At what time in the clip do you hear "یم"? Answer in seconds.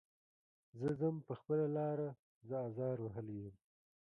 3.43-3.55